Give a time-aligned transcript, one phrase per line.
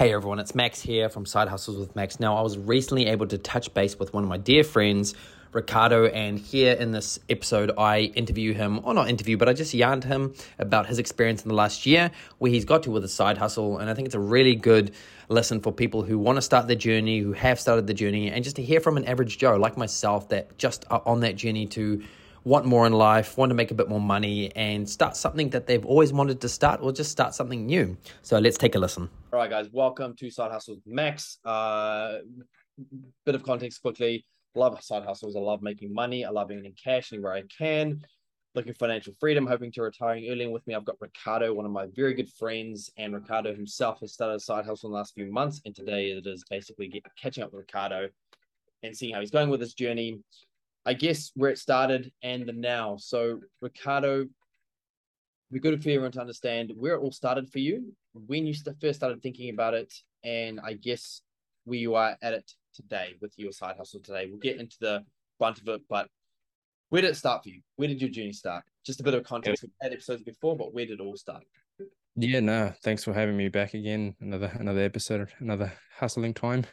[0.00, 2.18] Hey everyone, it's Max here from Side Hustles with Max.
[2.18, 5.12] Now, I was recently able to touch base with one of my dear friends,
[5.52, 9.74] Riccardo, and here in this episode, I interview him, or not interview, but I just
[9.74, 13.08] yarned him about his experience in the last year, where he's got to with a
[13.08, 13.76] side hustle.
[13.76, 14.94] And I think it's a really good
[15.28, 18.42] listen for people who want to start their journey, who have started the journey, and
[18.42, 21.66] just to hear from an average Joe like myself that just are on that journey
[21.66, 22.02] to
[22.44, 25.66] want more in life, want to make a bit more money, and start something that
[25.66, 27.96] they've always wanted to start, or just start something new.
[28.22, 29.08] So let's take a listen.
[29.32, 31.38] All right, guys, welcome to Side Hustles Max.
[31.44, 32.18] Uh,
[33.24, 34.24] bit of context quickly.
[34.54, 35.36] Love side hustles.
[35.36, 36.24] I love making money.
[36.24, 38.04] I love earning cash anywhere I can.
[38.56, 40.42] Looking for financial freedom, hoping to retiring early.
[40.42, 44.00] And with me, I've got Riccardo, one of my very good friends, and Riccardo himself
[44.00, 45.60] has started a side hustle in the last few months.
[45.64, 48.08] And today it is basically get, catching up with Riccardo
[48.82, 50.18] and seeing how he's going with his journey,
[50.86, 52.96] I guess where it started and the now.
[52.96, 54.26] So, Riccardo,
[55.50, 58.98] we're good for everyone to understand where it all started for you, when you first
[58.98, 59.92] started thinking about it,
[60.24, 61.22] and I guess
[61.64, 64.26] where you are at it today with your side hustle today.
[64.28, 65.04] We'll get into the
[65.38, 66.08] brunt of it, but
[66.88, 67.60] where did it start for you?
[67.76, 68.64] Where did your journey start?
[68.84, 69.62] Just a bit of context.
[69.62, 71.44] We've had episodes before, but where did it all start?
[72.16, 74.14] Yeah, no, thanks for having me back again.
[74.20, 76.66] Another another episode, another hustling time.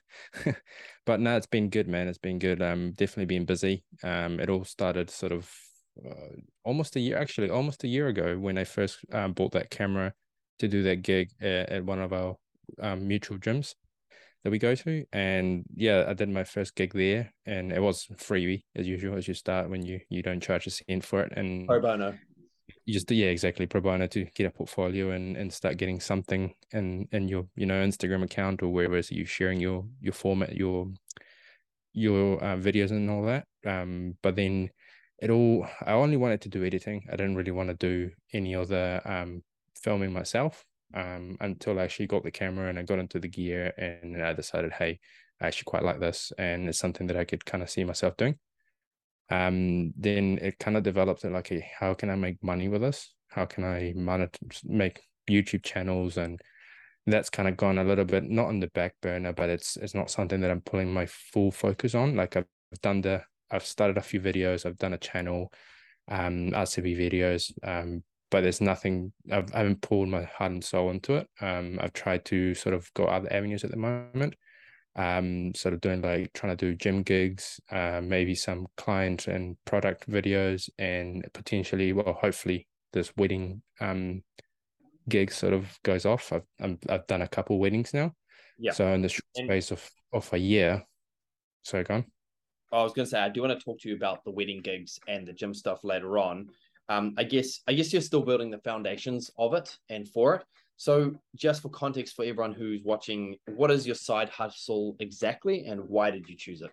[1.05, 2.07] but no, it's been good, man.
[2.07, 2.61] It's been good.
[2.61, 3.83] Um, definitely been busy.
[4.03, 5.49] Um, it all started sort of
[6.05, 9.69] uh, almost a year, actually, almost a year ago when I first um, bought that
[9.69, 10.13] camera
[10.59, 12.35] to do that gig at, at one of our
[12.81, 13.75] um, mutual gyms
[14.43, 15.05] that we go to.
[15.13, 19.27] And yeah, I did my first gig there, and it was freebie as usual as
[19.27, 21.33] you start when you you don't charge a cent for it.
[21.35, 22.17] And pro bono
[22.87, 26.53] you just yeah exactly pro bono to get a portfolio and and start getting something
[26.71, 30.55] in in your you know instagram account or wherever so you sharing your your format
[30.55, 30.87] your
[31.93, 33.45] your uh, videos and all that.
[33.65, 34.69] Um but then
[35.19, 37.07] it all i only wanted to do editing.
[37.11, 39.43] I didn't really want to do any other um
[39.75, 43.73] filming myself um until i actually got the camera and i got into the gear
[43.77, 44.99] and i decided hey
[45.41, 48.15] i actually quite like this and it's something that i could kind of see myself
[48.15, 48.37] doing
[49.29, 53.13] um, then it kind of developed it like, how can I make money with this?
[53.29, 53.93] How can I
[54.63, 56.17] make YouTube channels?
[56.17, 56.39] And
[57.05, 59.95] that's kind of gone a little bit, not on the back burner, but it's, it's
[59.95, 62.15] not something that I'm pulling my full focus on.
[62.15, 62.45] Like I've
[62.81, 65.51] done the, I've started a few videos, I've done a channel,
[66.09, 70.89] um, RCB videos, um, but there's nothing, I've, I haven't pulled my heart and soul
[70.89, 71.27] into it.
[71.41, 74.35] Um, I've tried to sort of go other avenues at the moment
[74.97, 79.55] um, sort of doing like trying to do gym gigs, uh, maybe some client and
[79.65, 84.23] product videos, and potentially, well, hopefully, this wedding um,
[85.07, 86.33] gig sort of goes off.
[86.33, 88.13] I've i have done a couple weddings now,
[88.57, 88.71] yeah.
[88.71, 90.83] So in the space of of a year,
[91.63, 92.05] so go on.
[92.71, 94.61] I was going to say I do want to talk to you about the wedding
[94.61, 96.49] gigs and the gym stuff later on.
[96.89, 100.43] Um, I guess I guess you're still building the foundations of it and for it.
[100.77, 105.81] So, just for context for everyone who's watching, what is your side hustle exactly, and
[105.89, 106.71] why did you choose it?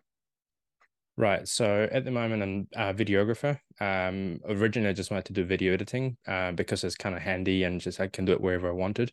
[1.16, 1.46] Right.
[1.46, 3.58] So at the moment, I'm a videographer.
[3.80, 7.62] Um, originally, I just wanted to do video editing uh, because it's kind of handy
[7.62, 9.12] and just I can do it wherever I wanted.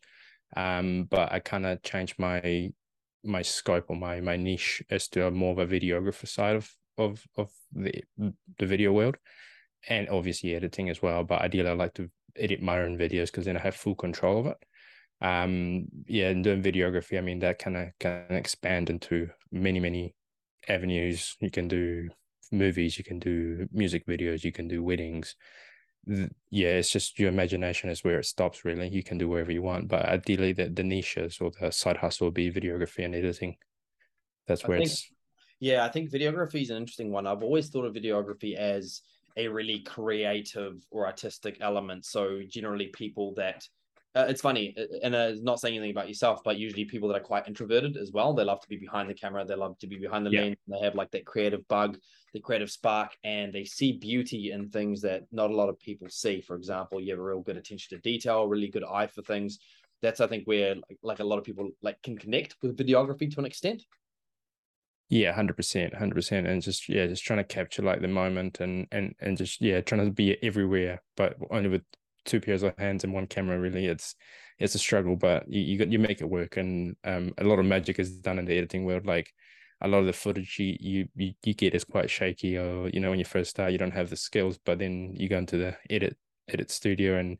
[0.56, 2.70] Um, but I kind of changed my
[3.24, 7.24] my scope or my my niche as to more of a videographer side of of
[7.36, 8.04] of the
[8.58, 9.16] the video world,
[9.88, 11.22] and obviously editing as well.
[11.22, 14.40] But ideally, I like to edit my own videos because then I have full control
[14.40, 14.56] of it
[15.22, 20.14] um yeah and doing videography i mean that kind of can expand into many many
[20.68, 21.36] avenues.
[21.40, 22.08] You can do
[22.50, 25.36] movies you can do music videos you can do weddings.
[26.06, 28.88] Yeah it's just your imagination is where it stops really.
[28.88, 32.26] You can do whatever you want but ideally the, the niches or the side hustle
[32.26, 33.56] will be videography and editing.
[34.46, 35.08] That's where think, it's
[35.60, 37.26] yeah i think videography is an interesting one.
[37.26, 39.02] I've always thought of videography as
[39.36, 42.04] a really creative or artistic element.
[42.04, 43.66] So generally people that
[44.14, 47.16] uh, it's funny, uh, and uh, not saying anything about yourself, but usually people that
[47.16, 49.86] are quite introverted as well, they love to be behind the camera, they love to
[49.86, 50.40] be behind the yeah.
[50.42, 51.98] lens, they have like that creative bug,
[52.34, 56.08] the creative spark, and they see beauty in things that not a lot of people
[56.10, 56.42] see.
[56.42, 59.58] For example, you have a real good attention to detail, really good eye for things.
[60.02, 63.32] That's I think where like, like a lot of people like can connect with videography
[63.32, 63.82] to an extent.
[65.08, 68.60] Yeah, hundred percent, hundred percent, and just yeah, just trying to capture like the moment
[68.60, 71.82] and and and just yeah, trying to be everywhere, but only with
[72.24, 74.14] two pairs of hands and one camera really it's
[74.58, 77.66] it's a struggle but you you, you make it work and um, a lot of
[77.66, 79.32] magic is done in the editing world like
[79.80, 80.76] a lot of the footage you,
[81.14, 83.90] you you get is quite shaky or you know when you first start you don't
[83.92, 86.16] have the skills but then you go into the edit
[86.48, 87.38] edit studio and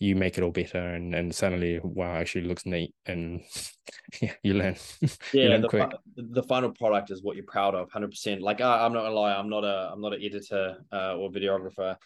[0.00, 3.42] you make it all better and and suddenly wow actually looks neat and
[4.20, 5.90] yeah you learn yeah you learn the, quick.
[6.16, 9.34] the final product is what you're proud of 100% like I, am not gonna lie
[9.34, 11.96] i'm not a i'm not an editor uh, or videographer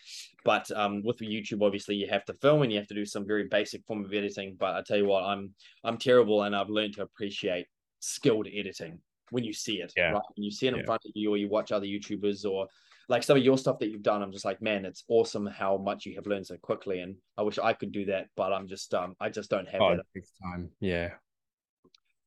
[0.44, 3.26] but um with youtube obviously you have to film and you have to do some
[3.26, 6.70] very basic form of editing but i tell you what i'm i'm terrible and i've
[6.70, 7.66] learned to appreciate
[8.00, 8.98] skilled editing
[9.30, 10.10] when you see it yeah.
[10.10, 10.84] right when you see it in yeah.
[10.84, 12.66] front of you or you watch other youtubers or
[13.08, 15.76] like some of your stuff that you've done i'm just like man it's awesome how
[15.76, 18.68] much you have learned so quickly and i wish i could do that but i'm
[18.68, 20.70] just um i just don't have oh, that time.
[20.80, 21.10] Yeah.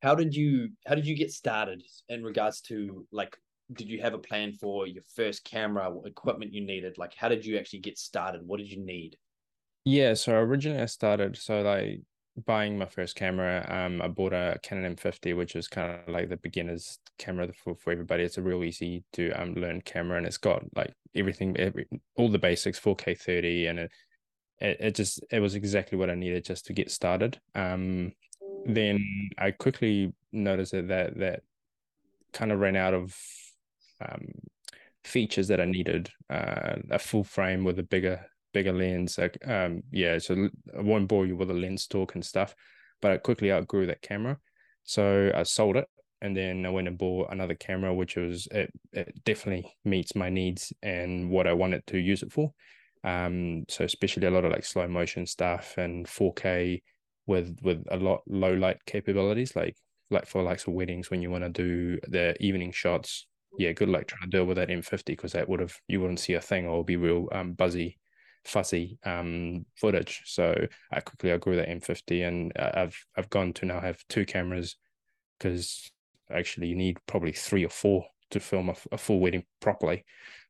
[0.02, 3.36] How did you how did you get started in regards to like
[3.72, 6.98] did you have a plan for your first camera what equipment you needed?
[6.98, 8.44] Like how did you actually get started?
[8.44, 9.16] What did you need?
[9.84, 12.00] Yeah so originally i started so like
[12.46, 16.28] buying my first camera, um, I bought a Canon M50, which is kind of like
[16.28, 18.24] the beginner's camera for, for everybody.
[18.24, 21.86] It's a real easy to um learn camera, and it's got like everything, every
[22.16, 23.90] all the basics, 4K 30, and it,
[24.60, 27.38] it it just it was exactly what I needed just to get started.
[27.54, 28.12] Um,
[28.64, 29.04] then
[29.38, 31.42] I quickly noticed that that, that
[32.32, 33.14] kind of ran out of
[34.00, 34.28] um
[35.04, 36.10] features that I needed.
[36.30, 39.18] Uh, a full frame with a bigger bigger lens.
[39.18, 42.54] Like, um, yeah, so I won't bore you with the lens talk and stuff,
[43.00, 44.38] but I quickly outgrew that camera.
[44.84, 45.86] So I sold it
[46.20, 50.30] and then I went and bought another camera, which was, it, it definitely meets my
[50.30, 52.52] needs and what I wanted to use it for.
[53.04, 56.82] Um, so especially a lot of like slow motion stuff and 4K
[57.26, 59.76] with, with a lot low light capabilities, like,
[60.10, 63.26] like for likes of weddings when you want to do the evening shots
[63.58, 66.20] yeah, good luck trying to deal with that M50 because that would have you wouldn't
[66.20, 67.98] see a thing or be real um, buzzy
[68.44, 70.22] fuzzy um, footage.
[70.26, 70.54] So
[70.92, 74.24] I quickly I grew that M50, and uh, I've I've gone to now have two
[74.24, 74.76] cameras
[75.38, 75.90] because
[76.30, 80.04] actually you need probably three or four to film a, a, full wedding properly.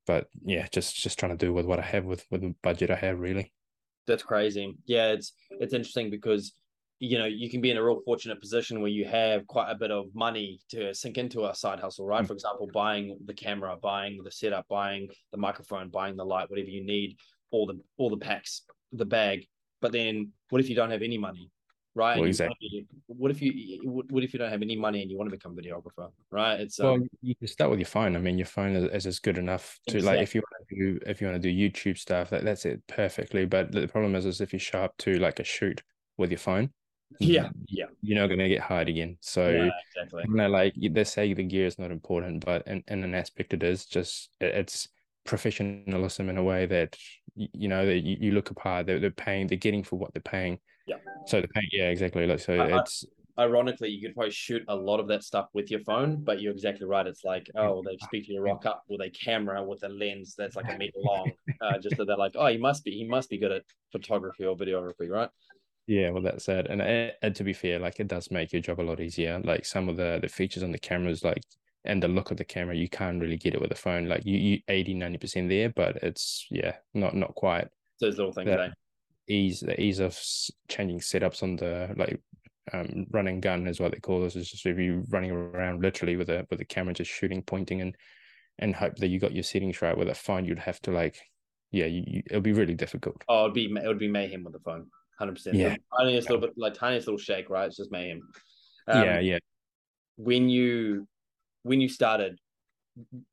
[0.06, 2.90] But yeah, just just trying to do with what I have with with the budget
[2.90, 3.52] I have really.
[4.06, 4.74] That's crazy.
[4.86, 6.52] Yeah, it's it's interesting because
[7.02, 9.74] you know you can be in a real fortunate position where you have quite a
[9.74, 12.26] bit of money to sink into a side hustle right mm.
[12.28, 16.68] for example buying the camera buying the setup buying the microphone buying the light whatever
[16.68, 17.16] you need
[17.52, 19.46] all the all the packs, the bag.
[19.80, 21.50] But then, what if you don't have any money,
[21.94, 22.18] right?
[22.18, 22.86] Well, exactly.
[23.06, 25.56] What if you what if you don't have any money and you want to become
[25.56, 26.58] a videographer, right?
[26.60, 28.16] It's well, um, you can start with your phone.
[28.16, 30.16] I mean, your phone is, is good enough to exactly.
[30.16, 32.64] like if you want to do if you want to do YouTube stuff, that, that's
[32.64, 33.44] it perfectly.
[33.44, 35.82] But the problem is, is if you show up to like a shoot
[36.16, 36.70] with your phone,
[37.20, 39.16] yeah, yeah, you're not gonna get hired again.
[39.20, 40.24] So yeah, exactly.
[40.28, 43.54] You know, like they say the gear is not important, but in, in an aspect
[43.54, 43.84] it is.
[43.86, 44.88] Just it's
[45.24, 46.96] professionalism in a way that
[47.34, 50.22] you know that you, you look apart they're, they're paying they're getting for what they're
[50.22, 50.58] paying.
[50.86, 50.96] Yeah.
[51.26, 53.04] So the paying yeah exactly like so I, it's
[53.38, 56.52] ironically you could probably shoot a lot of that stuff with your phone but you're
[56.52, 59.82] exactly right it's like oh they speak to you rock up with a camera with
[59.84, 61.30] a lens that's like a meter long
[61.62, 64.44] uh, just so they're like oh he must be he must be good at photography
[64.44, 65.30] or videography right?
[65.86, 68.80] Yeah well that's it and, and to be fair like it does make your job
[68.80, 71.42] a lot easier like some of the the features on the cameras like
[71.84, 74.08] and the look of the camera you can't really get it with a phone.
[74.08, 77.68] Like you, you 80 90 percent there but it's yeah not not quite
[78.00, 78.68] those little things eh?
[79.28, 80.18] ease the ease of
[80.68, 82.20] changing setups on the like
[82.72, 84.36] um running gun is what they call this.
[84.36, 87.80] Is just if you running around literally with a with a camera just shooting pointing
[87.80, 87.96] and
[88.58, 91.18] and hope that you got your settings right with a phone you'd have to like
[91.70, 93.22] yeah you, you, it'll be really difficult.
[93.28, 94.86] Oh it'd be it would be mayhem with the phone
[95.18, 95.56] 100 percent.
[95.56, 95.76] Yeah.
[95.98, 96.34] Tiniest yeah.
[96.34, 97.66] little bit like tiniest little shake right?
[97.66, 98.20] It's just mayhem.
[98.88, 99.38] Um, yeah yeah.
[100.16, 101.06] when you
[101.62, 102.38] when you started,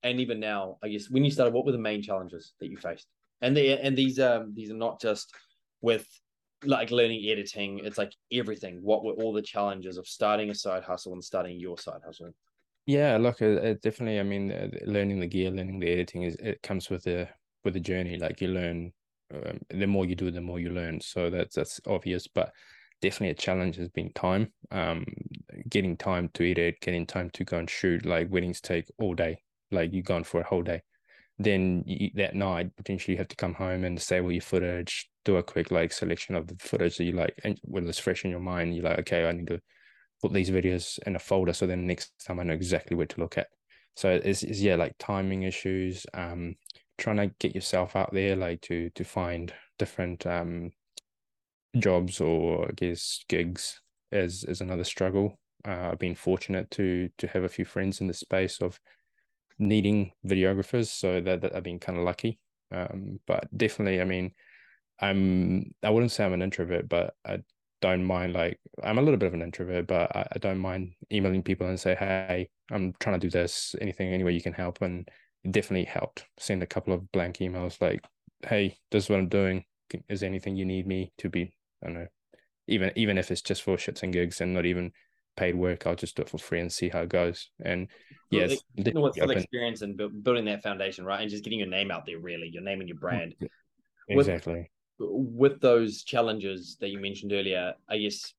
[0.04, 2.78] and even now, I guess when you started, what were the main challenges that you
[2.78, 3.08] faced?
[3.42, 5.34] And the and these um these are not just
[5.81, 6.08] with
[6.64, 7.80] like learning editing.
[7.80, 8.80] It's like everything.
[8.81, 12.32] What were all the challenges of starting a side hustle and starting your side hustle?
[12.86, 14.20] Yeah, look, it, it definitely.
[14.20, 17.30] I mean, uh, learning the gear, learning the editing is it comes with the
[17.63, 18.18] with the journey.
[18.18, 18.92] Like you learn,
[19.34, 21.00] um, the more you do, the more you learn.
[21.00, 22.51] So that's that's obvious, but
[23.01, 24.51] definitely a challenge has been time.
[24.72, 25.06] Um,
[25.70, 28.06] getting time to edit, getting time to go and shoot.
[28.06, 29.41] Like weddings take all day.
[29.72, 30.82] Like you're gone for a whole day.
[31.38, 35.38] Then you, that night, potentially you have to come home and save your footage, do
[35.38, 38.32] a quick like selection of the footage that you like, and when it's fresh in
[38.32, 39.62] your mind, you're like, okay, I need to
[40.22, 43.22] put these videos in a folder so then next time I know exactly where to
[43.22, 43.48] look at.
[43.96, 46.56] So it's, it's yeah, like timing issues, um,
[46.98, 50.72] trying to get yourself out there, like to to find different um
[51.78, 55.40] jobs or I guess gigs is is another struggle.
[55.68, 58.80] Uh, I've been fortunate to to have a few friends in the space of
[59.60, 62.40] needing videographers, so that, that I've been kind of lucky.
[62.72, 64.32] Um, but definitely, I mean,
[65.00, 67.40] I'm I wouldn't say I'm an introvert, but I
[67.82, 70.94] don't mind like I'm a little bit of an introvert, but I, I don't mind
[71.12, 73.76] emailing people and say, hey, I'm trying to do this.
[73.82, 75.08] Anything, any way you can help, and
[75.44, 76.26] it definitely helped.
[76.38, 78.02] Send a couple of blank emails like,
[78.46, 79.66] hey, this is what I'm doing.
[80.08, 81.52] Is anything you need me to be
[81.83, 82.07] I don't know,
[82.67, 84.91] even even if it's just for shits and gigs and not even
[85.36, 87.50] paid work, I'll just do it for free and see how it goes.
[87.63, 87.88] And
[88.31, 91.67] yeah, it's, know, for the experience and building that foundation, right, and just getting your
[91.67, 93.36] name out there, really, your name and your mm, brand.
[94.09, 94.69] Exactly.
[95.00, 98.33] With, with those challenges that you mentioned earlier, I guess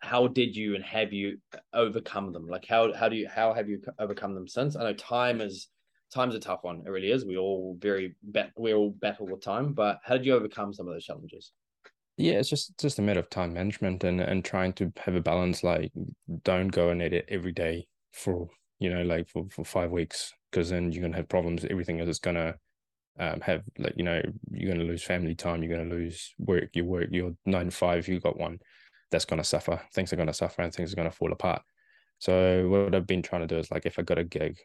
[0.00, 1.38] how did you and have you
[1.72, 2.48] overcome them?
[2.48, 4.76] Like how how do you how have you overcome them since?
[4.76, 5.68] I know time is
[6.12, 6.82] time's a tough one.
[6.84, 7.24] It really is.
[7.24, 8.16] We all very
[8.56, 11.52] we all battle with time, but how did you overcome some of those challenges?
[12.20, 15.20] Yeah, it's just just a matter of time management and and trying to have a
[15.22, 15.64] balance.
[15.64, 15.90] Like,
[16.44, 18.48] don't go and edit every day for
[18.78, 21.64] you know like for, for five weeks because then you're gonna have problems.
[21.64, 22.56] Everything is gonna
[23.18, 25.62] um, have like you know you're gonna lose family time.
[25.62, 26.70] You're gonna lose work.
[26.74, 27.08] Your work.
[27.10, 28.06] Your nine to five.
[28.06, 28.58] You got one
[29.10, 29.80] that's to suffer.
[29.94, 31.62] Things are to suffer and things are to fall apart.
[32.18, 34.58] So what I've been trying to do is like if I got a gig,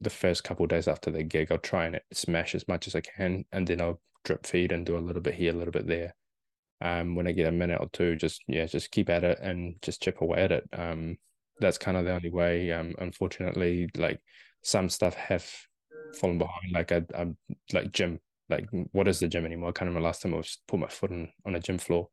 [0.00, 3.02] the first couple days after the gig, I'll try and smash as much as I
[3.02, 5.86] can, and then I'll drip feed and do a little bit here, a little bit
[5.86, 6.14] there.
[6.82, 9.76] Um, when I get a minute or two, just yeah, just keep at it and
[9.82, 10.68] just chip away at it.
[10.72, 11.16] Um,
[11.60, 12.72] that's kind of the only way.
[12.72, 14.20] Um, unfortunately, like
[14.62, 15.48] some stuff have
[16.12, 16.72] fallen behind.
[16.72, 17.36] Like I, I'm
[17.72, 18.18] like gym.
[18.48, 19.68] Like what is the gym anymore?
[19.68, 22.08] I can't remember last time I was put my foot on on a gym floor.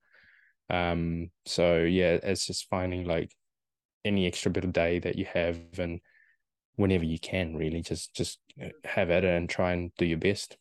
[0.70, 3.32] Um, so yeah, it's just finding like
[4.06, 6.00] any extra bit of day that you have and
[6.76, 10.18] whenever you can really just just uh, have at it and try and do your
[10.18, 10.58] best.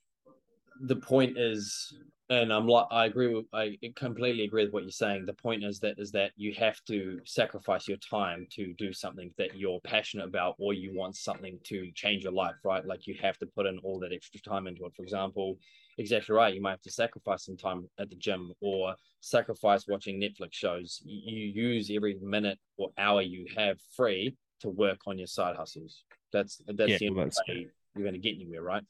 [0.80, 1.94] The point is
[2.30, 5.24] and I'm like I agree with I completely agree with what you're saying.
[5.24, 9.32] The point is that is that you have to sacrifice your time to do something
[9.38, 12.84] that you're passionate about or you want something to change your life, right?
[12.84, 14.92] Like you have to put in all that extra time into it.
[14.94, 15.58] For example,
[15.96, 16.54] exactly right.
[16.54, 21.00] You might have to sacrifice some time at the gym or sacrifice watching Netflix shows.
[21.04, 26.04] You use every minute or hour you have free to work on your side hustles.
[26.32, 28.82] That's that's yeah, the only way you're going to get anywhere, right?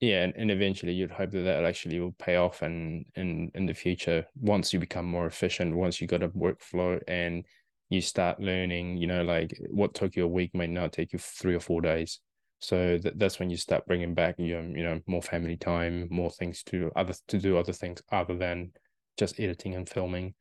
[0.00, 3.66] Yeah, and, and eventually you'd hope that that actually will pay off and in, in
[3.66, 7.44] the future once you become more efficient, once you got a workflow and
[7.90, 11.18] you start learning, you know, like what took you a week may now take you
[11.18, 12.20] three or four days.
[12.60, 16.30] So that, that's when you start bringing back your, you know, more family time, more
[16.30, 18.72] things to other to do other things other than
[19.18, 20.34] just editing and filming.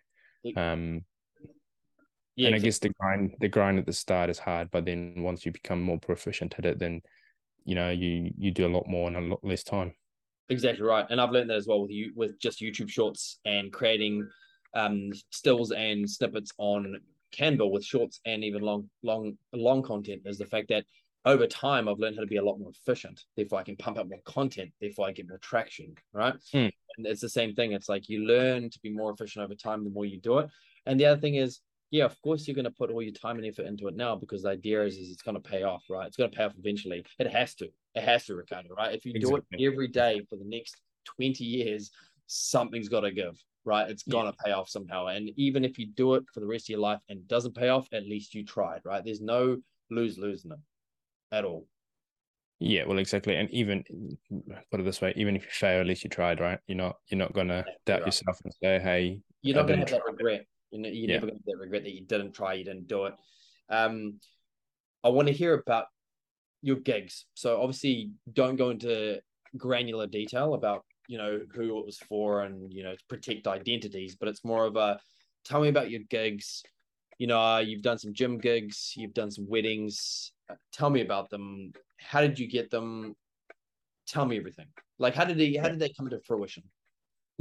[0.56, 1.02] Um,
[2.36, 5.16] yeah, and I guess the grind the grind at the start is hard, but then
[5.18, 7.02] once you become more proficient at it, then
[7.66, 9.94] you know you you do a lot more in a lot less time.
[10.50, 13.72] Exactly right, and I've learned that as well with you with just YouTube Shorts and
[13.72, 14.28] creating
[14.74, 17.00] um, stills and snippets on
[17.32, 20.86] Canva with shorts and even long long long content is the fact that
[21.26, 23.22] over time, I've learned how to be a lot more efficient.
[23.36, 24.72] Therefore, I can pump out more content.
[24.80, 25.94] Therefore, I get more traction.
[26.14, 26.34] Right.
[26.54, 26.72] Mm.
[26.98, 27.74] And it's the same thing.
[27.74, 30.50] It's like you learn to be more efficient over time the more you do it.
[30.86, 31.60] And the other thing is,
[31.92, 34.16] yeah, of course, you're going to put all your time and effort into it now
[34.16, 36.06] because the idea is, is it's going to pay off, right?
[36.06, 37.04] It's going to pay off eventually.
[37.18, 37.70] It has to.
[37.96, 38.94] It has to, Riccardo, right?
[38.94, 39.42] If you exactly.
[39.58, 40.82] do it every day for the next
[41.18, 41.90] 20 years,
[42.28, 43.90] something's got to give, right?
[43.90, 45.08] It's going to pay off somehow.
[45.08, 47.70] And even if you do it for the rest of your life and doesn't pay
[47.70, 49.04] off, at least you tried, right?
[49.04, 49.58] There's no
[49.90, 50.60] lose lose in it
[51.32, 51.66] at all.
[52.60, 53.86] Yeah, well, exactly, and even
[54.70, 56.60] put it this way: even if you fail, at least you tried, right?
[56.68, 58.08] You're not you're not gonna doubt right.
[58.08, 59.98] yourself and say, "Hey, you're not gonna have try.
[60.00, 61.16] that regret." You're, you're yeah.
[61.16, 63.14] never gonna have regret that you didn't try, you didn't do it.
[63.70, 64.20] Um,
[65.04, 65.86] I want to hear about
[66.62, 67.26] your gigs.
[67.34, 69.20] So obviously, don't go into
[69.58, 74.16] granular detail about you know who it was for and you know to protect identities,
[74.16, 75.00] but it's more of a
[75.46, 76.64] tell me about your gigs.
[77.18, 80.32] You know, uh, you've done some gym gigs, you've done some weddings,
[80.72, 81.74] tell me about them.
[82.00, 83.16] How did you get them?
[84.08, 84.68] Tell me everything.
[85.00, 86.64] Like, how did they how did they come to fruition?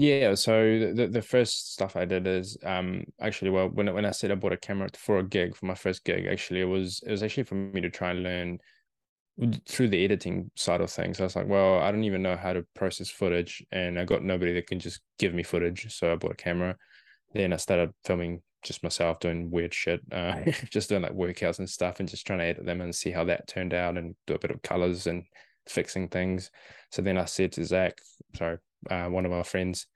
[0.00, 4.12] Yeah, so the the first stuff I did is um actually well when when I
[4.12, 7.02] said I bought a camera for a gig for my first gig actually it was
[7.04, 8.60] it was actually for me to try and learn
[9.66, 11.20] through the editing side of things.
[11.20, 14.22] I was like, well, I don't even know how to process footage, and I got
[14.24, 16.76] nobody that can just give me footage, so I bought a camera.
[17.34, 21.70] Then I started filming just myself doing weird shit, uh, just doing like workouts and
[21.70, 24.34] stuff, and just trying to edit them and see how that turned out, and do
[24.34, 25.24] a bit of colors and
[25.68, 26.50] fixing things.
[26.90, 27.98] So then I said to Zach,
[28.36, 28.58] sorry,
[28.90, 29.86] uh, one of our friends,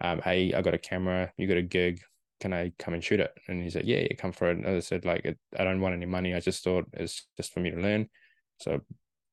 [0.00, 1.32] um, "Hey, I got a camera.
[1.36, 2.00] You got a gig.
[2.40, 4.66] Can I come and shoot it?" And he said, "Yeah, yeah, come for it." And
[4.66, 5.26] I said, "Like,
[5.58, 6.34] I don't want any money.
[6.34, 8.08] I just thought it's just for me to learn."
[8.58, 8.80] So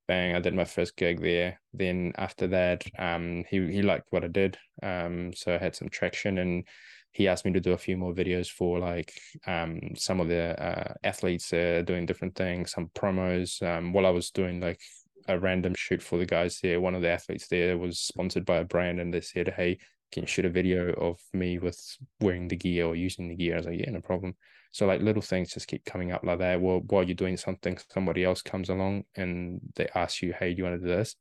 [0.07, 1.59] bang, I did my first gig there.
[1.73, 4.57] Then after that, um, he he liked what I did.
[4.81, 6.67] Um, so I had some traction and
[7.11, 9.11] he asked me to do a few more videos for like
[9.47, 13.61] um, some of the uh, athletes uh, doing different things, some promos.
[13.61, 14.79] Um, while I was doing like
[15.27, 18.57] a random shoot for the guys there, one of the athletes there was sponsored by
[18.57, 19.77] a brand, and they said, "Hey,
[20.11, 21.79] can you shoot a video of me with
[22.19, 24.35] wearing the gear or using the gear?" I was like, "Yeah, no problem."
[24.71, 26.61] So like little things just keep coming up like that.
[26.61, 30.59] Well, while you're doing something, somebody else comes along and they ask you, "Hey, do
[30.59, 31.15] you want to do this?"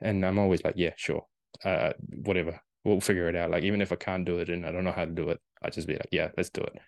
[0.00, 1.26] And I'm always like, "Yeah, sure,
[1.64, 1.92] uh,
[2.24, 3.50] whatever." we'll figure it out.
[3.50, 5.40] Like even if I can't do it and I don't know how to do it,
[5.62, 6.78] I'd just be like, yeah, let's do it.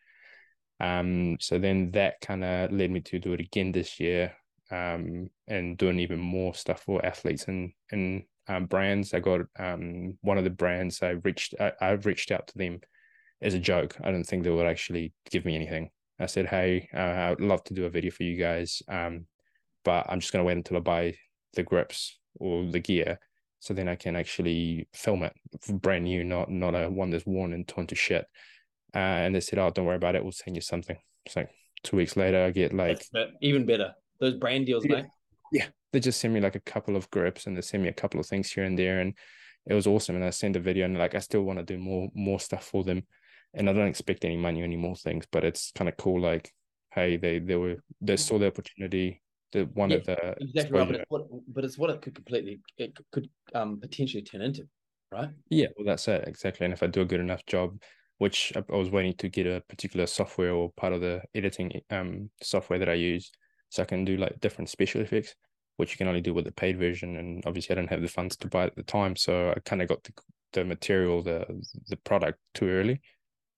[0.81, 4.33] Um, so then that kind of led me to do it again this year,
[4.71, 9.14] um, and doing even more stuff for athletes and and um, brands.
[9.14, 12.80] I got um one of the brands I reached I, I reached out to them
[13.42, 13.97] as a joke.
[14.02, 15.90] I didn't think they would actually give me anything.
[16.21, 19.26] I said, hey, uh, I'd love to do a video for you guys, um,
[19.85, 21.14] but I'm just gonna wait until I buy
[21.54, 23.18] the grips or the gear
[23.64, 25.33] so then I can actually film it
[25.80, 28.26] brand new, not not a one that's worn and torn to shit.
[28.94, 30.23] Uh, and they said, "Oh, don't worry about it.
[30.23, 31.49] We'll send you something." It's like
[31.83, 33.02] two weeks later, I get like
[33.40, 33.94] even better.
[34.21, 35.06] Those brand deals, yeah, mate.
[35.52, 37.94] Yeah, they just send me like a couple of grips and they send me a
[37.94, 39.14] couple of things here and there, and
[39.66, 40.16] it was awesome.
[40.16, 42.64] And I sent a video, and like I still want to do more more stuff
[42.64, 43.02] for them,
[43.54, 46.21] and I don't expect any money, any more things, but it's kind of cool.
[46.21, 46.52] Like,
[46.92, 50.87] hey, they they were they saw the opportunity the one yeah, of the exactly right,
[50.87, 54.66] but it's, what, but it's what it could completely it could um potentially turn into,
[55.12, 55.30] right?
[55.49, 56.64] Yeah, well, that's it exactly.
[56.64, 57.80] And if I do a good enough job,
[58.18, 61.80] which I, I was waiting to get a particular software or part of the editing
[61.90, 63.30] um software that I use,
[63.75, 65.35] so I can do like different special effects,
[65.78, 67.16] which you can only do with the paid version.
[67.16, 69.83] And obviously, I didn't have the funds to buy at the time, so I kind
[69.83, 70.12] of got the
[70.52, 71.45] the material, the
[71.88, 73.00] the product too early.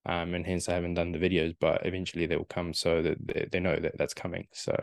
[0.07, 3.19] Um, and hence I haven't done the videos, but eventually they will come so that
[3.27, 4.47] they, they know that that's coming.
[4.53, 4.75] So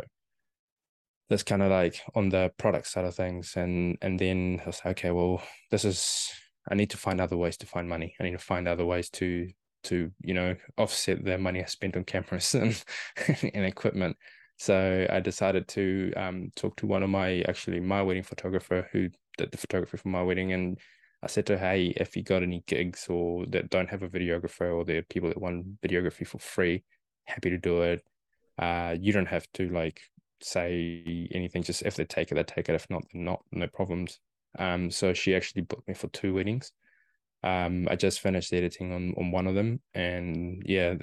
[1.29, 4.81] that's kind of like on the product side of things and and then I was
[4.85, 6.29] like, okay well this is
[6.69, 9.09] I need to find other ways to find money I need to find other ways
[9.11, 9.49] to
[9.85, 12.83] to you know offset the money I spent on cameras and
[13.27, 14.17] and equipment
[14.63, 19.09] so I decided to um, talk to one of my actually my wedding photographer who
[19.37, 20.79] did the photography for my wedding and
[21.21, 24.07] I said to her, hey, if you got any gigs or that don't have a
[24.07, 26.85] videographer or there are people that want videography for free,
[27.25, 28.05] happy to do it.
[28.57, 29.99] Uh, you don't have to like
[30.41, 31.63] say anything.
[31.63, 32.75] Just if they take it, they take it.
[32.75, 33.43] If not, not.
[33.51, 34.21] No problems.
[34.57, 36.71] Um, so she actually booked me for two weddings.
[37.43, 40.93] Um, I just finished editing on on one of them, and yeah,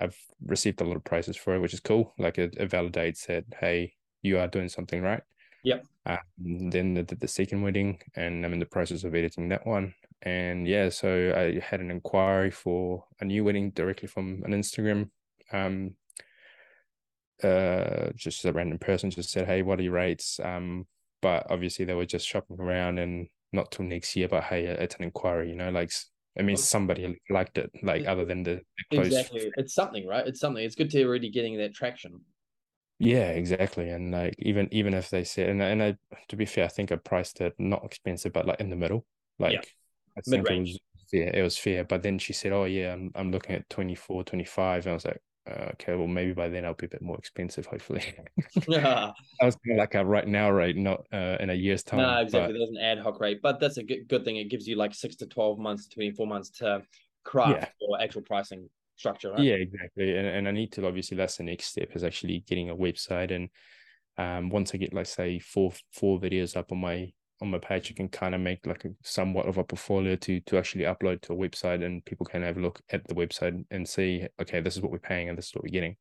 [0.00, 2.14] I've received a lot of prizes for it, which is cool.
[2.18, 5.22] Like it, it validates that hey, you are doing something right.
[5.64, 5.84] Yep.
[6.06, 9.94] Um, then the, the second wedding, and I'm in the process of editing that one.
[10.22, 15.10] And yeah, so I had an inquiry for a new wedding directly from an Instagram
[15.52, 15.94] um,
[17.42, 20.86] uh, just a random person just said, "Hey, what are your rates?" Um,
[21.20, 24.28] but obviously they were just shopping around, and not till next year.
[24.28, 25.70] But hey, it's an inquiry, you know.
[25.70, 25.92] Like,
[26.38, 26.60] I mean, oh.
[26.60, 29.06] somebody liked it, like other than the, the close.
[29.06, 30.26] Exactly, it's something, right?
[30.26, 30.64] It's something.
[30.64, 32.20] It's good to already getting that traction.
[32.98, 33.90] Yeah, exactly.
[33.90, 35.96] And like even even if they said, and and I,
[36.28, 39.06] to be fair, I think I priced it not expensive, but like in the middle,
[39.38, 39.60] like yeah.
[40.16, 40.70] I think Mid-range.
[40.70, 41.30] it was fair.
[41.34, 41.84] It was fair.
[41.84, 44.86] But then she said, "Oh yeah, I'm I'm looking at 24, 25.
[44.86, 47.16] and I was like, uh, okay, well, maybe by then I'll be a bit more
[47.16, 48.02] expensive, hopefully.
[48.68, 49.12] yeah.
[49.40, 52.00] I was of like a right now rate, not uh, in a year's time.
[52.00, 52.52] No, exactly.
[52.52, 52.58] But...
[52.58, 54.36] There's an ad hoc rate, but that's a good, good thing.
[54.36, 56.82] It gives you like six to 12 months, 24 months to
[57.24, 57.68] craft yeah.
[57.88, 59.40] or actual pricing structure, right?
[59.40, 60.16] Yeah, exactly.
[60.16, 63.34] And, and I need to, obviously, that's the next step is actually getting a website.
[63.34, 63.48] And
[64.18, 67.88] um, once I get, like, say, four four videos up on my on my page,
[67.88, 71.22] you can kind of make like a somewhat of a portfolio to to actually upload
[71.22, 74.60] to a website, and people can have a look at the website and see, okay,
[74.60, 75.96] this is what we're paying and this is what we're getting.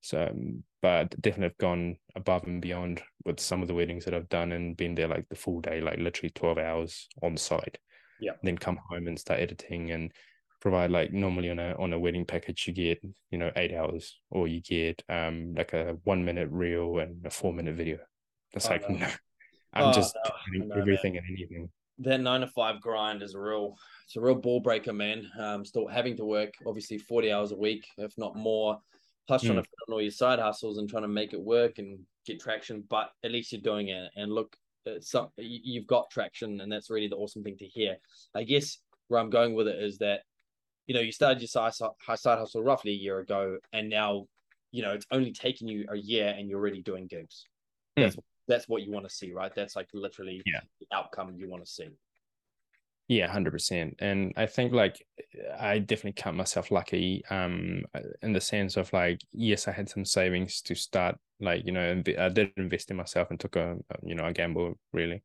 [0.00, 4.14] So, um, but definitely have gone above and beyond with some of the weddings that
[4.14, 7.78] I've done and been there like the full day, like literally twelve hours on site.
[8.20, 8.32] Yeah.
[8.42, 10.12] Then come home and start editing and
[10.60, 13.00] provide like normally on a on a wedding package you get
[13.30, 17.30] you know eight hours or you get um like a one minute reel and a
[17.30, 17.98] four minute video.
[18.52, 19.08] That's oh, like no.
[19.74, 20.16] I'm oh, just
[20.52, 21.22] no, everything man.
[21.26, 21.68] and anything.
[21.98, 23.76] That nine to five grind is a real,
[24.06, 25.28] it's a real ball breaker, man.
[25.38, 28.78] Um, still having to work obviously 40 hours a week, if not more,
[29.26, 29.62] plus trying mm.
[29.62, 32.40] to fit on all your side hustles and trying to make it work and get
[32.40, 32.84] traction.
[32.88, 34.10] But at least you're doing it.
[34.16, 34.56] And look,
[35.00, 37.96] some you've got traction, and that's really the awesome thing to hear.
[38.34, 38.78] I guess
[39.08, 40.20] where I'm going with it is that,
[40.86, 44.26] you know, you started your side side hustle roughly a year ago, and now,
[44.70, 47.46] you know, it's only taken you a year, and you're already doing gigs.
[47.98, 48.04] Mm.
[48.04, 48.16] That's
[48.48, 49.54] that's what you want to see, right?
[49.54, 50.60] That's like literally yeah.
[50.80, 51.88] the outcome you want to see.
[53.08, 53.96] Yeah, hundred percent.
[54.00, 55.02] And I think like
[55.58, 57.84] I definitely count myself lucky, um,
[58.22, 61.16] in the sense of like, yes, I had some savings to start.
[61.40, 64.78] Like you know, I did invest in myself and took a you know a gamble
[64.92, 65.22] really,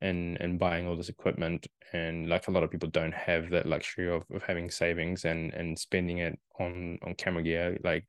[0.00, 1.66] and and buying all this equipment.
[1.92, 5.52] And like a lot of people don't have that luxury of, of having savings and
[5.52, 7.76] and spending it on on camera gear.
[7.84, 8.06] Like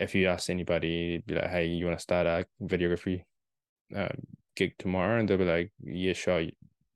[0.00, 3.24] if you ask anybody, be like, hey, you want to start a videography
[3.96, 4.08] uh,
[4.56, 6.44] gig tomorrow and they'll be like yeah sure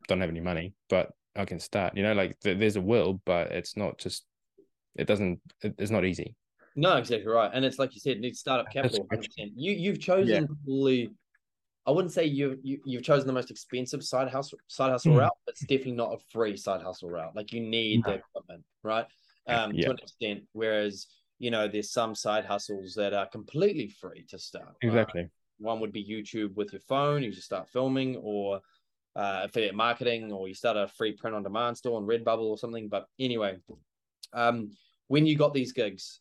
[0.07, 3.21] don't have any money but i can start you know like th- there's a will
[3.25, 4.25] but it's not just
[4.97, 6.35] it doesn't it, it's not easy
[6.77, 9.25] no exactly right and it's like you said it needs startup capital 100%.
[9.57, 10.47] you you've chosen yeah.
[10.47, 11.11] probably
[11.87, 15.19] i wouldn't say you, you you've chosen the most expensive side hustle side hustle mm.
[15.19, 18.13] route but it's definitely not a free side hustle route like you need no.
[18.13, 19.07] the equipment right
[19.49, 19.87] um, yeah.
[19.87, 20.43] to an extent.
[20.53, 21.07] Whereas,
[21.39, 24.75] you know, there's some side hustles that are completely free to start.
[24.83, 25.23] Exactly.
[25.23, 25.27] Uh,
[25.59, 28.61] one would be YouTube with your phone, you just start filming, or
[29.17, 32.59] uh, affiliate marketing, or you start a free print on demand store on Redbubble or
[32.59, 32.89] something.
[32.89, 33.57] But anyway,
[34.33, 34.71] um,
[35.09, 36.21] when you got these gigs,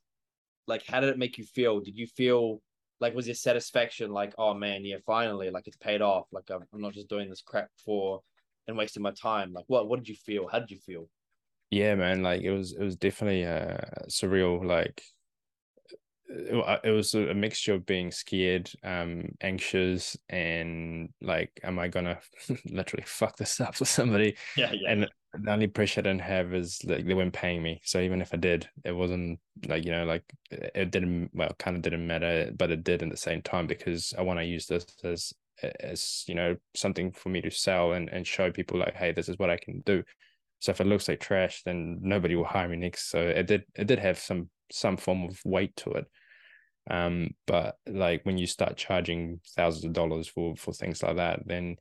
[0.67, 1.79] like, how did it make you feel?
[1.79, 2.61] Did you feel
[2.99, 6.27] like was your satisfaction like, oh man, yeah, finally, like it's paid off.
[6.31, 8.21] Like I'm, I'm not just doing this crap for
[8.67, 9.53] and wasting my time.
[9.53, 10.47] Like, what what did you feel?
[10.47, 11.07] How did you feel?
[11.69, 12.23] Yeah, man.
[12.23, 13.77] Like it was it was definitely uh,
[14.09, 14.65] surreal.
[14.65, 15.03] Like
[16.29, 22.19] it, it was a mixture of being scared, um, anxious, and like, am I gonna
[22.69, 24.35] literally fuck this up for somebody?
[24.55, 24.91] Yeah, yeah.
[24.91, 27.81] And the only pressure I didn't have is like they weren't paying me.
[27.83, 31.75] So even if I did, it wasn't like you know like it didn't well kind
[31.75, 34.67] of didn't matter, but it did at the same time because I want to use
[34.67, 35.33] this as
[35.79, 39.29] as you know something for me to sell and and show people like hey this
[39.29, 40.03] is what I can do.
[40.59, 43.09] So if it looks like trash, then nobody will hire me next.
[43.09, 46.05] So it did it did have some some form of weight to it.
[46.89, 51.41] Um, but like when you start charging thousands of dollars for for things like that,
[51.45, 51.77] then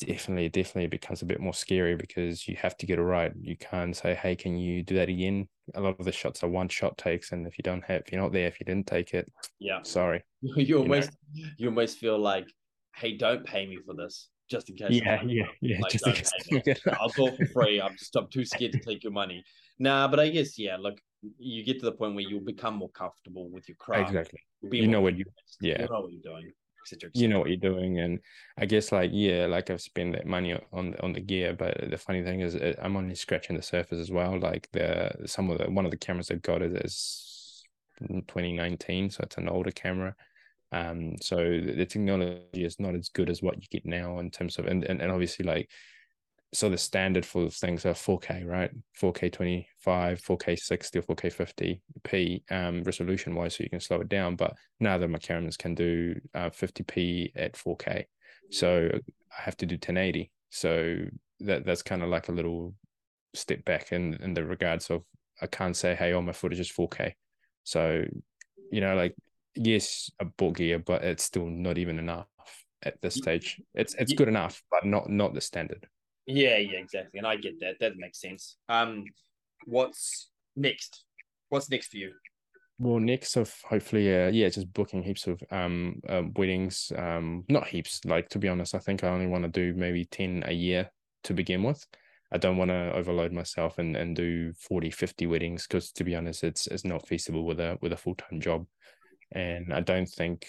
[0.00, 3.32] definitely definitely becomes a bit more scary because you have to get it right.
[3.40, 6.48] You can't say, "Hey, can you do that again?" A lot of the shots are
[6.48, 8.86] one shot takes, and if you don't have, if you're not there, if you didn't
[8.86, 10.24] take it, yeah, sorry.
[10.42, 11.50] you almost you, know?
[11.56, 12.48] you almost feel like,
[12.94, 15.78] "Hey, don't pay me for this." Just in case, yeah, yeah, yeah.
[15.80, 16.80] Like, just in case.
[16.98, 17.80] I'll go for free.
[17.80, 19.44] I'm just I'm too scared to take your money.
[19.78, 20.76] Nah, but I guess yeah.
[20.78, 21.00] Look,
[21.38, 24.08] you get to the point where you'll become more comfortable with your craft.
[24.08, 24.40] Exactly.
[24.62, 25.24] You know what you
[25.60, 25.82] yeah.
[25.82, 26.52] You know what you're doing.
[27.12, 28.18] You know what you're doing, and
[28.56, 31.98] I guess like yeah, like I've spent that money on on the gear, but the
[31.98, 34.38] funny thing is uh, I'm only scratching the surface as well.
[34.38, 37.64] Like the some of the one of the cameras I've got is
[38.00, 40.14] 2019, so it's an older camera.
[40.72, 44.58] Um, so the technology is not as good as what you get now in terms
[44.58, 45.70] of and, and, and obviously like
[46.52, 48.70] so the standard for things are 4K, right?
[48.98, 54.08] 4K 25, 4K 60, or 4K 50p um, resolution wise, so you can slow it
[54.08, 54.34] down.
[54.34, 58.04] But now the my cameras can do uh, 50p at 4K,
[58.50, 60.30] so I have to do 1080.
[60.50, 60.96] So
[61.40, 62.74] that that's kind of like a little
[63.34, 65.02] step back in in the regards of
[65.42, 67.12] I can't say, hey, all my footage is 4K.
[67.64, 68.04] So
[68.70, 69.14] you know, like
[69.54, 72.26] yes, a gear, but it's still not even enough
[72.82, 73.60] at this stage.
[73.74, 75.86] It's it's good enough, but not not the standard.
[76.26, 77.18] Yeah, yeah, exactly.
[77.18, 77.76] And I get that.
[77.80, 78.56] That makes sense.
[78.68, 79.04] Um,
[79.66, 81.04] what's next?
[81.48, 82.12] What's next for you?
[82.78, 86.92] Well, next of hopefully, uh, yeah, just booking heaps of um, um weddings.
[86.96, 88.04] Um, not heaps.
[88.04, 90.90] Like to be honest, I think I only want to do maybe ten a year
[91.24, 91.84] to begin with.
[92.30, 96.14] I don't want to overload myself and, and do 40, 50 weddings because to be
[96.14, 98.66] honest, it's it's not feasible with a with a full time job,
[99.32, 100.46] and I don't think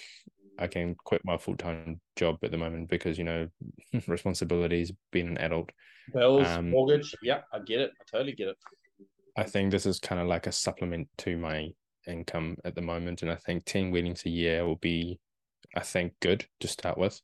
[0.58, 3.48] I can quit my full time job at the moment because you know
[4.08, 5.72] responsibilities, being an adult,
[6.14, 7.16] bills, um, mortgage.
[7.22, 7.92] Yeah, I get it.
[8.00, 8.58] I totally get it.
[9.38, 11.70] I think this is kind of like a supplement to my
[12.08, 15.20] income at the moment, and I think ten weddings a year will be,
[15.76, 17.20] I think, good to start with,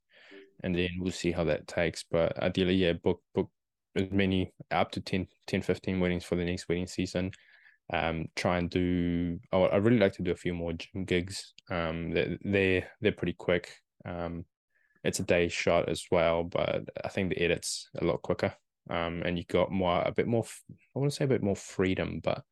[0.63, 2.05] and then we'll see how that takes.
[2.09, 3.49] But ideally, yeah, book book
[3.95, 7.31] as many up to 10, 10 15 weddings for the next wedding season
[7.91, 9.39] um, try and do.
[9.52, 11.54] Oh, I really like to do a few more gym gigs.
[11.69, 13.71] Um, they're they're, they're pretty quick.
[14.06, 14.45] Um,
[15.04, 18.54] it's a day shot as well, but I think the edits a lot quicker.
[18.89, 20.45] Um, and you got more a bit more.
[20.95, 22.43] I want to say a bit more freedom, but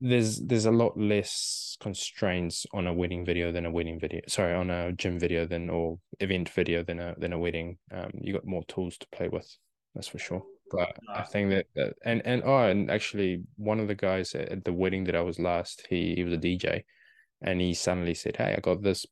[0.00, 4.20] there's there's a lot less constraints on a wedding video than a wedding video.
[4.28, 7.78] Sorry, on a gym video than or event video than a than a wedding.
[7.92, 9.56] Um, you got more tools to play with.
[9.94, 10.44] That's for sure.
[10.70, 14.64] But I think that, that and and oh, and actually, one of the guys at
[14.64, 16.84] the wedding that I was last, he he was a DJ,
[17.40, 19.06] and he suddenly said, "Hey, I got this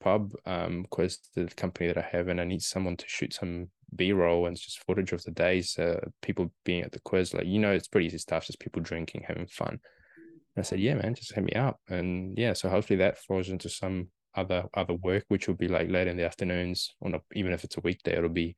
[0.00, 3.70] pub um quiz the company that I have, and I need someone to shoot some
[3.94, 7.34] B roll and just footage of the days, uh, people being at the quiz.
[7.34, 9.80] Like you know, it's pretty easy stuff, just people drinking, having fun."
[10.56, 13.48] And I said, "Yeah, man, just hit me up." And yeah, so hopefully that falls
[13.48, 17.22] into some other other work, which will be like late in the afternoons, or not,
[17.34, 18.54] even if it's a weekday, it'll be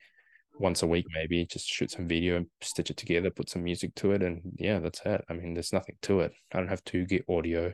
[0.59, 3.95] once a week maybe just shoot some video and stitch it together put some music
[3.95, 5.25] to it and yeah that's it.
[5.29, 6.33] I mean there's nothing to it.
[6.53, 7.73] I don't have to get audio.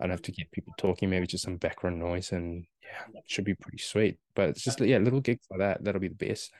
[0.00, 1.10] I don't have to get people talking.
[1.10, 4.18] Maybe just some background noise and yeah it should be pretty sweet.
[4.34, 6.50] But it's just yeah little gigs like that that'll be the best.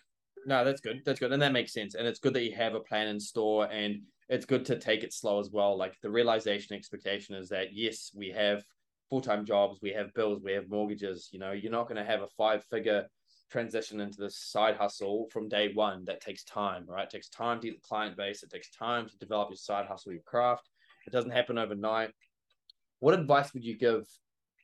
[0.46, 1.02] No that's good.
[1.04, 1.32] That's good.
[1.32, 1.94] And that makes sense.
[1.94, 5.02] And it's good that you have a plan in store and it's good to take
[5.02, 5.76] it slow as well.
[5.76, 8.62] Like the realization expectation is that yes we have
[9.08, 11.30] full-time jobs we have bills we have mortgages.
[11.32, 13.06] You know you're not going to have a five figure
[13.50, 17.04] transition into this side hustle from day one that takes time right?
[17.04, 18.42] It takes time to get the client base.
[18.42, 20.68] It takes time to develop your side hustle your craft.
[21.06, 22.10] It doesn't happen overnight.
[23.00, 24.06] What advice would you give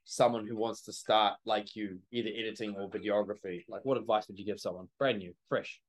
[0.04, 3.64] someone who wants to start like you either editing or videography?
[3.68, 4.88] Like what advice would you give someone?
[4.98, 5.80] Brand new fresh.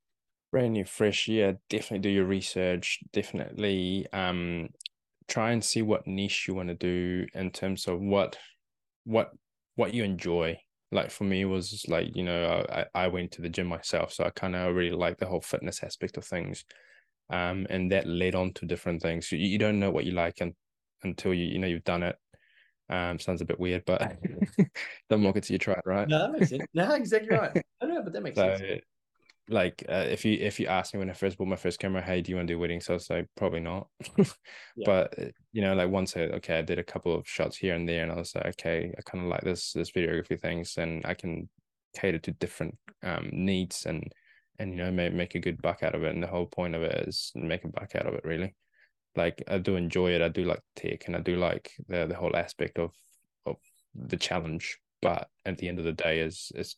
[0.52, 1.28] Brand new fresh.
[1.28, 3.00] Yeah definitely do your research.
[3.12, 4.70] Definitely um
[5.28, 8.38] try and see what niche you want to do in terms of what
[9.04, 9.32] what
[9.76, 10.58] what you enjoy
[10.92, 14.24] like for me was like you know I, I went to the gym myself so
[14.24, 16.64] i kind of really like the whole fitness aspect of things
[17.30, 19.32] um and that led on to different things.
[19.32, 20.54] You, you don't know what you like and,
[21.04, 22.16] until you you know you've done it.
[22.90, 24.16] Um sounds a bit weird but
[25.10, 26.08] don't mock it till you try it right?
[26.08, 26.66] No that makes sense.
[26.74, 27.64] No exactly right.
[27.82, 28.82] I know but that makes so, sense
[29.50, 32.02] like uh, if you if you ask me when I first bought my first camera,
[32.02, 32.90] hey, do you want to do weddings?
[32.90, 33.88] I was like, probably not.
[34.18, 34.26] yeah.
[34.86, 37.76] But uh, you know, like once I okay, I did a couple of shots here
[37.76, 40.78] and there, and I was like, okay, I kind of like this this videography things,
[40.78, 41.50] and I can
[41.96, 44.12] cater to different um needs and
[44.60, 46.14] and you know make make a good buck out of it.
[46.14, 48.56] And the whole point of it is make a buck out of it, really.
[49.16, 50.22] Like I do enjoy it.
[50.22, 52.92] I do like tech, and I do like the the whole aspect of
[53.46, 53.58] of
[53.94, 54.80] the challenge.
[55.04, 56.78] But at the end of the day, is is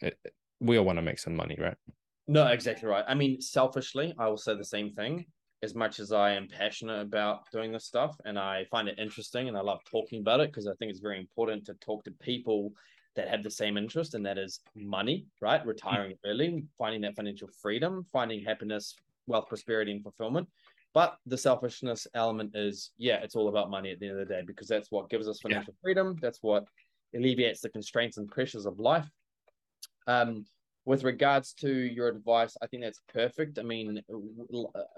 [0.00, 0.16] it,
[0.60, 1.76] we all want to make some money, right?
[2.26, 3.04] No, exactly right.
[3.06, 5.26] I mean, selfishly, I will say the same thing.
[5.62, 9.48] As much as I am passionate about doing this stuff and I find it interesting
[9.48, 12.10] and I love talking about it because I think it's very important to talk to
[12.10, 12.72] people
[13.16, 15.64] that have the same interest, and that is money, right?
[15.64, 16.30] Retiring mm-hmm.
[16.30, 20.48] early, finding that financial freedom, finding happiness, wealth, prosperity, and fulfillment.
[20.92, 24.34] But the selfishness element is, yeah, it's all about money at the end of the
[24.34, 25.82] day because that's what gives us financial yeah.
[25.82, 26.16] freedom.
[26.20, 26.64] That's what
[27.14, 29.08] alleviates the constraints and pressures of life.
[30.06, 30.44] Um,
[30.86, 33.58] with regards to your advice, I think that's perfect.
[33.58, 34.02] I mean,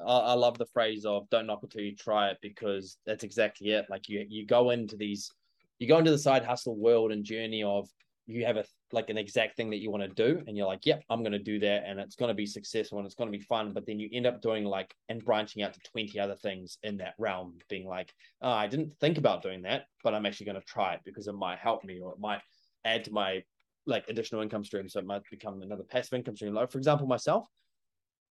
[0.07, 3.87] I, love the phrase of "don't knock until you try it" because that's exactly it.
[3.89, 5.31] Like you, you go into these,
[5.79, 7.89] you go into the side hustle world and journey of
[8.27, 10.85] you have a like an exact thing that you want to do, and you're like,
[10.85, 13.31] "Yep, I'm going to do that," and it's going to be successful and it's going
[13.31, 13.73] to be fun.
[13.73, 16.97] But then you end up doing like and branching out to twenty other things in
[16.97, 20.61] that realm, being like, oh, "I didn't think about doing that, but I'm actually going
[20.61, 22.41] to try it because it might help me or it might
[22.85, 23.45] add to my
[23.87, 24.89] like additional income stream.
[24.89, 26.55] So it might become another passive income stream.
[26.55, 27.47] Like for example, myself,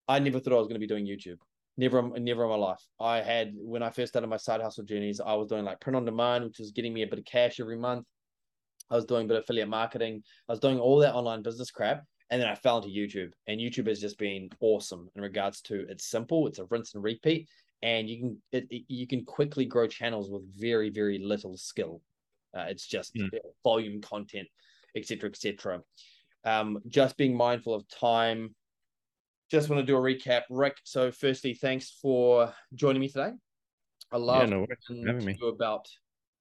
[0.08, 1.38] I never thought I was going to be doing YouTube.
[1.78, 2.82] Never, never in my life.
[3.00, 5.98] I had when I first started my side hustle journeys, I was doing like print
[5.98, 8.06] on demand, which was getting me a bit of cash every month.
[8.90, 10.24] I was doing a bit of affiliate marketing.
[10.48, 12.04] I was doing all that online business crap.
[12.30, 15.86] And then I fell into YouTube, and YouTube has just been awesome in regards to
[15.88, 17.48] it's simple, it's a rinse and repeat,
[17.84, 22.02] and you can it, it, you can quickly grow channels with very very little skill.
[22.58, 23.30] Uh, it's just mm.
[23.64, 24.48] volume content
[24.96, 25.82] etc., etc.
[26.44, 28.56] Um, just being mindful of time.
[29.52, 30.78] Just want to do a recap, Rick.
[30.84, 33.32] So, firstly, thanks for joining me today.
[34.12, 34.68] I love yeah, no
[35.06, 35.38] having me.
[35.48, 35.88] about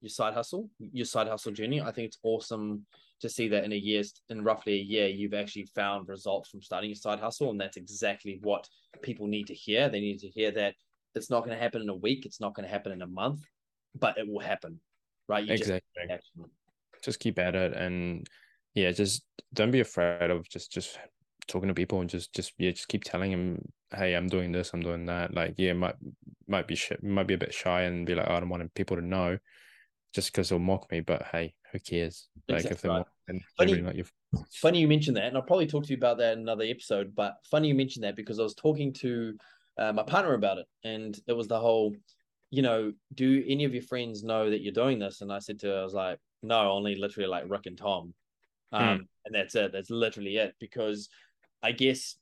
[0.01, 1.81] your side hustle, your side hustle journey.
[1.81, 2.85] I think it's awesome
[3.21, 6.61] to see that in a year's, in roughly a year, you've actually found results from
[6.61, 8.67] starting your side hustle, and that's exactly what
[9.01, 9.89] people need to hear.
[9.89, 10.75] They need to hear that
[11.15, 13.07] it's not going to happen in a week, it's not going to happen in a
[13.07, 13.41] month,
[13.97, 14.79] but it will happen,
[15.27, 15.45] right?
[15.45, 15.81] You exactly.
[16.07, 16.31] Just,
[17.03, 18.27] just keep at it, and
[18.75, 20.99] yeah, just don't be afraid of just just
[21.47, 24.71] talking to people and just just yeah, just keep telling them, hey, I'm doing this,
[24.73, 25.33] I'm doing that.
[25.33, 25.95] Like, yeah, might
[26.47, 28.73] might be sh- might be a bit shy and be like, oh, I don't want
[28.75, 29.37] people to know,
[30.13, 30.99] just because they'll mock me.
[30.99, 32.27] But hey, who cares?
[32.47, 33.05] Like, exactly if they're right.
[33.27, 34.03] mocking, funny, really
[34.51, 37.15] funny you mentioned that, and I'll probably talk to you about that in another episode.
[37.15, 39.37] But funny you mentioned that because I was talking to
[39.77, 41.95] uh, my partner about it, and it was the whole,
[42.49, 45.21] you know, do any of your friends know that you're doing this?
[45.21, 48.13] And I said to her, I was like, no, only literally like Rick and Tom.
[48.71, 49.07] Um, mm.
[49.25, 49.71] And that's it.
[49.71, 50.55] That's literally it.
[50.59, 51.09] Because
[51.63, 52.15] I guess,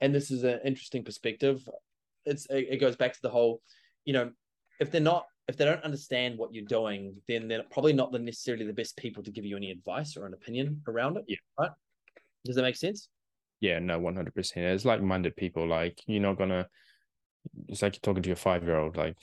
[0.00, 1.68] and this is an interesting perspective.
[2.24, 3.62] It's it goes back to the whole,
[4.04, 4.30] you know,
[4.80, 8.18] if they're not if they don't understand what you're doing, then they're probably not the
[8.18, 11.24] necessarily the best people to give you any advice or an opinion around it.
[11.26, 11.36] Yeah.
[11.58, 11.70] Right.
[12.44, 13.08] Does that make sense?
[13.60, 14.66] Yeah, no, one hundred percent.
[14.66, 15.66] It's like minded people.
[15.66, 16.68] Like you're not gonna.
[17.66, 18.96] It's like you're talking to your five year old.
[18.96, 19.16] Like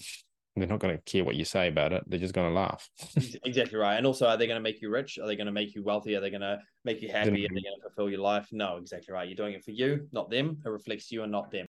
[0.61, 2.03] they're not going to care what you say about it.
[2.07, 2.89] They're just going to laugh.
[3.43, 3.95] exactly right.
[3.95, 5.19] And also, are they going to make you rich?
[5.19, 6.15] Are they going to make you wealthy?
[6.15, 7.29] Are they going to make you happy?
[7.29, 8.47] Are they going to fulfill your life?
[8.51, 9.27] No, exactly right.
[9.27, 10.61] You're doing it for you, not them.
[10.65, 11.65] It reflects you and not them.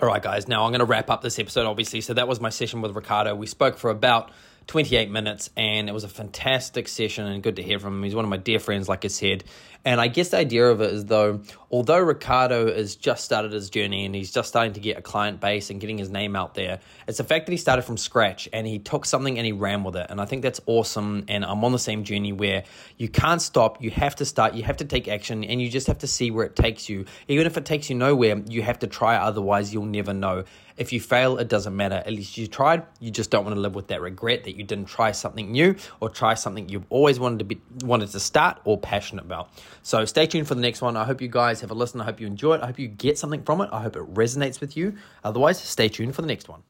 [0.00, 0.48] All right, guys.
[0.48, 2.00] Now I'm going to wrap up this episode, obviously.
[2.00, 3.34] So that was my session with Riccardo.
[3.34, 4.30] We spoke for about
[4.66, 8.02] 28 minutes, and it was a fantastic session and good to hear from him.
[8.02, 9.44] He's one of my dear friends, like I said.
[9.86, 13.68] And I guess the idea of it is though, although Riccardo has just started his
[13.68, 16.54] journey and he's just starting to get a client base and getting his name out
[16.54, 19.52] there, it's the fact that he started from scratch and he took something and he
[19.52, 20.06] ran with it.
[20.08, 21.26] And I think that's awesome.
[21.28, 22.64] And I'm on the same journey where
[22.96, 25.86] you can't stop, you have to start, you have to take action, and you just
[25.88, 27.04] have to see where it takes you.
[27.28, 30.44] Even if it takes you nowhere, you have to try, otherwise, you'll never know.
[30.76, 31.96] If you fail, it doesn't matter.
[31.96, 32.82] At least you tried.
[32.98, 35.76] You just don't want to live with that regret that you didn't try something new
[36.00, 39.50] or try something you've always wanted to be wanted to start or passionate about.
[39.82, 40.96] So stay tuned for the next one.
[40.96, 42.00] I hope you guys have a listen.
[42.00, 42.62] I hope you enjoy it.
[42.62, 43.68] I hope you get something from it.
[43.72, 44.96] I hope it resonates with you.
[45.22, 46.62] Otherwise, stay tuned for the next one.